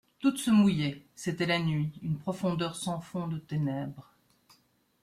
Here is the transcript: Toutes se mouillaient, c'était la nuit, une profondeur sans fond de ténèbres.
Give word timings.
Toutes 0.17 0.39
se 0.39 0.49
mouillaient, 0.49 1.03
c'était 1.13 1.45
la 1.45 1.59
nuit, 1.59 1.99
une 2.01 2.17
profondeur 2.17 2.75
sans 2.75 3.01
fond 3.01 3.27
de 3.27 3.37
ténèbres. 3.37 4.15